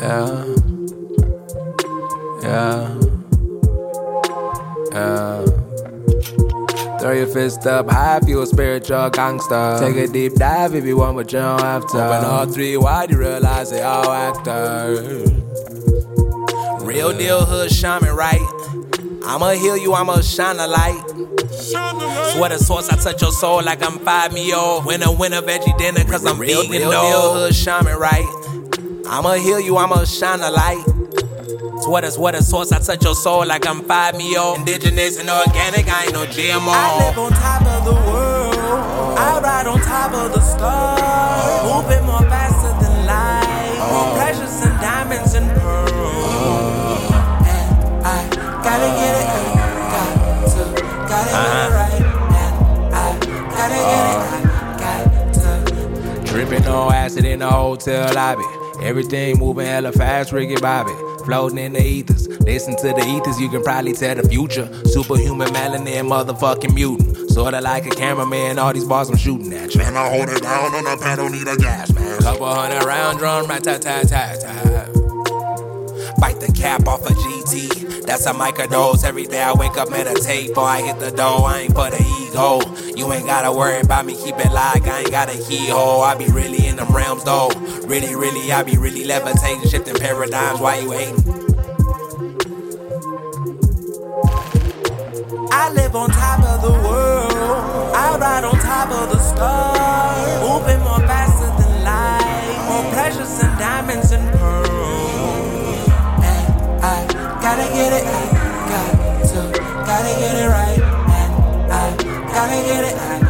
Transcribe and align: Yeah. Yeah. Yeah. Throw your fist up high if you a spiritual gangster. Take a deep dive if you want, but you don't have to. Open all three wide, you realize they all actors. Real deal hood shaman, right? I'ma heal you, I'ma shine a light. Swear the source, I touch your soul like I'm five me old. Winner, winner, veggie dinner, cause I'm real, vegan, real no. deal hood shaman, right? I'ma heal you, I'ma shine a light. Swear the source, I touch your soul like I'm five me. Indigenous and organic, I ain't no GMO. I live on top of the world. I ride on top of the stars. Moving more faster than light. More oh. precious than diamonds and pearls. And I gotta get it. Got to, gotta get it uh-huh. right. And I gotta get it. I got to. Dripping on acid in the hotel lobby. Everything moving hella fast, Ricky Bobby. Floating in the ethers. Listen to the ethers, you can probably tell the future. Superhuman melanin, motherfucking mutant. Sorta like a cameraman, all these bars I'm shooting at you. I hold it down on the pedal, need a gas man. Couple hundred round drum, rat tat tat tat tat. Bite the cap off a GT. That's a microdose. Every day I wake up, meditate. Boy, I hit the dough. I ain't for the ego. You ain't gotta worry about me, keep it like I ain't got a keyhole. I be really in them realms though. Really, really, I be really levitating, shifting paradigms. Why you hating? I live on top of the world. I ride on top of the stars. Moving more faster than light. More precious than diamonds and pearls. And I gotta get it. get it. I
Yeah. 0.00 0.44
Yeah. 2.42 3.00
Yeah. 4.92 5.44
Throw 7.00 7.12
your 7.12 7.26
fist 7.26 7.66
up 7.66 7.90
high 7.90 8.18
if 8.18 8.28
you 8.28 8.40
a 8.42 8.46
spiritual 8.46 9.10
gangster. 9.10 9.76
Take 9.80 9.96
a 9.96 10.12
deep 10.12 10.34
dive 10.34 10.74
if 10.74 10.84
you 10.84 10.96
want, 10.96 11.16
but 11.16 11.32
you 11.32 11.38
don't 11.40 11.60
have 11.60 11.86
to. 11.88 11.96
Open 11.96 12.24
all 12.24 12.46
three 12.46 12.76
wide, 12.76 13.10
you 13.10 13.18
realize 13.18 13.70
they 13.70 13.82
all 13.82 14.10
actors. 14.10 15.32
Real 16.82 17.16
deal 17.16 17.44
hood 17.44 17.70
shaman, 17.70 18.14
right? 18.14 18.40
I'ma 19.26 19.50
heal 19.50 19.76
you, 19.76 19.94
I'ma 19.94 20.20
shine 20.20 20.58
a 20.58 20.66
light. 20.66 21.04
Swear 21.50 22.50
the 22.50 22.58
source, 22.58 22.88
I 22.88 22.96
touch 22.96 23.20
your 23.20 23.32
soul 23.32 23.62
like 23.62 23.84
I'm 23.84 23.98
five 23.98 24.32
me 24.32 24.54
old. 24.54 24.86
Winner, 24.86 25.12
winner, 25.12 25.42
veggie 25.42 25.76
dinner, 25.76 26.04
cause 26.04 26.24
I'm 26.24 26.38
real, 26.38 26.62
vegan, 26.62 26.78
real 26.78 26.90
no. 26.90 27.02
deal 27.02 27.34
hood 27.34 27.54
shaman, 27.54 27.98
right? 27.98 28.24
I'ma 29.10 29.34
heal 29.34 29.58
you, 29.58 29.76
I'ma 29.78 30.04
shine 30.04 30.40
a 30.40 30.50
light. 30.50 30.84
Swear 31.80 32.02
the 32.02 32.42
source, 32.42 32.72
I 32.72 32.78
touch 32.78 33.02
your 33.02 33.14
soul 33.14 33.46
like 33.46 33.66
I'm 33.66 33.82
five 33.82 34.16
me. 34.16 34.36
Indigenous 34.36 35.18
and 35.18 35.30
organic, 35.30 35.88
I 35.88 36.04
ain't 36.04 36.12
no 36.12 36.26
GMO. 36.26 36.68
I 36.68 37.08
live 37.08 37.18
on 37.18 37.30
top 37.32 37.62
of 37.62 37.84
the 37.86 37.92
world. 37.94 39.18
I 39.18 39.40
ride 39.40 39.66
on 39.66 39.80
top 39.80 40.12
of 40.12 40.34
the 40.34 40.40
stars. 40.40 41.64
Moving 41.64 42.04
more 42.04 42.20
faster 42.28 42.68
than 42.84 43.06
light. 43.06 43.78
More 43.78 44.12
oh. 44.12 44.14
precious 44.18 44.60
than 44.60 44.78
diamonds 44.80 45.34
and 45.34 45.48
pearls. 45.58 45.90
And 47.48 48.06
I 48.06 48.28
gotta 48.62 48.90
get 48.92 49.14
it. 49.16 49.28
Got 49.94 50.52
to, 50.52 50.62
gotta 51.08 51.30
get 51.30 51.54
it 51.56 51.72
uh-huh. 51.72 51.80
right. 51.80 52.02
And 52.36 52.94
I 52.94 53.16
gotta 53.56 53.80
get 53.88 54.04
it. 54.12 54.20
I 54.20 54.84
got 54.84 56.26
to. 56.26 56.32
Dripping 56.32 56.66
on 56.68 56.92
acid 56.92 57.24
in 57.24 57.38
the 57.38 57.50
hotel 57.50 58.12
lobby. 58.12 58.67
Everything 58.82 59.38
moving 59.38 59.66
hella 59.66 59.92
fast, 59.92 60.32
Ricky 60.32 60.56
Bobby. 60.56 60.92
Floating 61.24 61.58
in 61.58 61.72
the 61.72 61.82
ethers. 61.84 62.28
Listen 62.40 62.76
to 62.76 62.88
the 62.88 63.04
ethers, 63.06 63.40
you 63.40 63.48
can 63.48 63.62
probably 63.62 63.92
tell 63.92 64.14
the 64.14 64.26
future. 64.28 64.66
Superhuman 64.86 65.48
melanin, 65.48 66.08
motherfucking 66.08 66.74
mutant. 66.74 67.30
Sorta 67.30 67.60
like 67.60 67.86
a 67.86 67.90
cameraman, 67.90 68.58
all 68.58 68.72
these 68.72 68.84
bars 68.84 69.10
I'm 69.10 69.16
shooting 69.16 69.52
at 69.52 69.74
you. 69.74 69.82
I 69.82 70.10
hold 70.10 70.28
it 70.28 70.42
down 70.42 70.74
on 70.74 70.84
the 70.84 70.98
pedal, 71.02 71.28
need 71.28 71.46
a 71.46 71.56
gas 71.56 71.92
man. 71.92 72.20
Couple 72.20 72.46
hundred 72.46 72.84
round 72.84 73.18
drum, 73.18 73.46
rat 73.46 73.64
tat 73.64 73.82
tat 73.82 74.08
tat 74.08 74.40
tat. 74.40 74.88
Bite 76.20 76.40
the 76.40 76.52
cap 76.52 76.86
off 76.88 77.02
a 77.02 77.12
GT. 77.12 78.06
That's 78.06 78.26
a 78.26 78.32
microdose. 78.32 79.04
Every 79.04 79.26
day 79.26 79.42
I 79.42 79.52
wake 79.52 79.76
up, 79.76 79.90
meditate. 79.90 80.54
Boy, 80.54 80.62
I 80.62 80.82
hit 80.82 80.98
the 80.98 81.10
dough. 81.10 81.44
I 81.44 81.60
ain't 81.60 81.74
for 81.74 81.90
the 81.90 82.02
ego. 82.26 82.60
You 83.08 83.14
ain't 83.14 83.24
gotta 83.24 83.50
worry 83.50 83.80
about 83.80 84.04
me, 84.04 84.14
keep 84.14 84.36
it 84.36 84.52
like 84.52 84.86
I 84.86 84.98
ain't 84.98 85.10
got 85.10 85.34
a 85.34 85.38
keyhole. 85.48 86.02
I 86.02 86.14
be 86.14 86.26
really 86.26 86.66
in 86.66 86.76
them 86.76 86.94
realms 86.94 87.24
though. 87.24 87.48
Really, 87.86 88.14
really, 88.14 88.52
I 88.52 88.62
be 88.62 88.76
really 88.76 89.04
levitating, 89.04 89.66
shifting 89.66 89.94
paradigms. 89.94 90.60
Why 90.60 90.80
you 90.80 90.90
hating? 90.90 91.16
I 95.50 95.72
live 95.72 95.96
on 95.96 96.10
top 96.10 96.40
of 96.44 96.60
the 96.60 96.70
world. 96.86 97.32
I 97.96 98.18
ride 98.20 98.44
on 98.44 98.58
top 98.60 98.90
of 98.90 99.08
the 99.08 99.18
stars. 99.20 100.42
Moving 100.42 100.80
more 100.84 101.00
faster 101.08 101.46
than 101.62 101.84
light. 101.84 102.66
More 102.68 102.92
precious 102.92 103.38
than 103.38 103.58
diamonds 103.58 104.12
and 104.12 104.38
pearls. 104.38 105.88
And 106.28 106.84
I 106.84 107.06
gotta 107.40 107.72
get 107.72 108.04
it. 108.04 108.17
get 112.68 112.84
it. 112.84 112.98
I 112.98 113.27